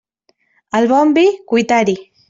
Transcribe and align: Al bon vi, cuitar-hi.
Al 0.79 0.89
bon 0.93 1.15
vi, 1.19 1.27
cuitar-hi. 1.53 1.99